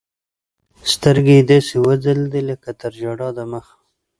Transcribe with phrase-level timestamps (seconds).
[0.93, 3.75] سترګې يې داسې وځلېدې لكه تر ژړا د مخه.